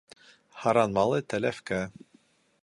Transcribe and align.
Һаран 0.61 0.95
малы 0.95 1.19
тәләфкә. 1.35 1.83